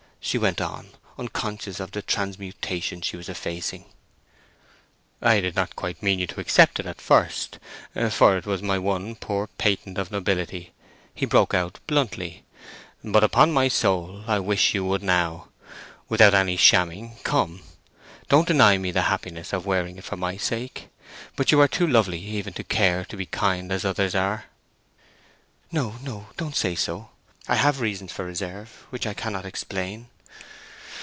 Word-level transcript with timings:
she 0.23 0.37
went 0.37 0.61
on, 0.61 0.87
unconscious 1.17 1.79
of 1.79 1.89
the 1.93 2.01
transmutation 2.03 3.01
she 3.01 3.17
was 3.17 3.27
effecting. 3.27 3.85
"I 5.19 5.41
did 5.41 5.55
not 5.55 5.75
quite 5.75 6.03
mean 6.03 6.19
you 6.19 6.27
to 6.27 6.39
accept 6.39 6.79
it 6.79 6.85
at 6.85 7.01
first, 7.01 7.57
for 8.11 8.37
it 8.37 8.45
was 8.45 8.61
my 8.61 8.77
one 8.77 9.15
poor 9.15 9.47
patent 9.47 9.97
of 9.97 10.11
nobility," 10.11 10.73
he 11.15 11.25
broke 11.25 11.55
out, 11.55 11.79
bluntly; 11.87 12.43
"but, 13.03 13.23
upon 13.23 13.51
my 13.51 13.67
soul, 13.67 14.23
I 14.27 14.37
wish 14.37 14.75
you 14.75 14.85
would 14.85 15.01
now. 15.01 15.47
Without 16.07 16.35
any 16.35 16.55
shamming, 16.55 17.17
come! 17.23 17.63
Don't 18.29 18.47
deny 18.47 18.77
me 18.77 18.91
the 18.91 19.01
happiness 19.09 19.51
of 19.51 19.65
wearing 19.65 19.97
it 19.97 20.03
for 20.03 20.17
my 20.17 20.37
sake? 20.37 20.87
But 21.35 21.51
you 21.51 21.59
are 21.59 21.67
too 21.67 21.87
lovely 21.87 22.19
even 22.19 22.53
to 22.53 22.63
care 22.63 23.05
to 23.05 23.17
be 23.17 23.25
kind 23.25 23.71
as 23.71 23.83
others 23.83 24.13
are." 24.13 24.45
"No, 25.71 25.95
no; 26.03 26.27
don't 26.37 26.55
say 26.55 26.75
so! 26.75 27.09
I 27.47 27.55
have 27.55 27.81
reasons 27.81 28.11
for 28.11 28.23
reserve 28.23 28.85
which 28.91 29.07
I 29.07 29.15
cannot 29.15 29.45
explain." 29.45 30.07